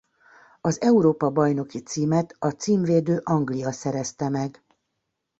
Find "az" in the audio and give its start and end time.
0.61-0.81